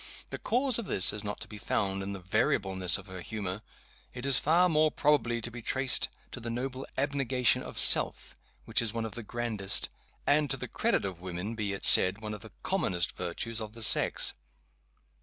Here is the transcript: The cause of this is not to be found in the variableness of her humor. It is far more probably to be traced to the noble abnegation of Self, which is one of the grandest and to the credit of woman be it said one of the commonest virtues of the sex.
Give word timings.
The 0.31 0.39
cause 0.39 0.79
of 0.79 0.87
this 0.87 1.13
is 1.13 1.23
not 1.23 1.39
to 1.41 1.47
be 1.47 1.59
found 1.59 2.01
in 2.01 2.11
the 2.11 2.19
variableness 2.19 2.97
of 2.97 3.05
her 3.05 3.21
humor. 3.21 3.61
It 4.15 4.25
is 4.25 4.39
far 4.39 4.67
more 4.67 4.89
probably 4.89 5.41
to 5.41 5.51
be 5.51 5.61
traced 5.61 6.09
to 6.31 6.39
the 6.39 6.49
noble 6.49 6.87
abnegation 6.97 7.61
of 7.61 7.77
Self, 7.77 8.35
which 8.65 8.81
is 8.81 8.95
one 8.95 9.05
of 9.05 9.13
the 9.13 9.21
grandest 9.21 9.89
and 10.25 10.49
to 10.49 10.57
the 10.57 10.67
credit 10.67 11.05
of 11.05 11.21
woman 11.21 11.53
be 11.53 11.71
it 11.73 11.85
said 11.85 12.19
one 12.19 12.33
of 12.33 12.41
the 12.41 12.51
commonest 12.63 13.15
virtues 13.15 13.61
of 13.61 13.73
the 13.73 13.83
sex. 13.83 14.33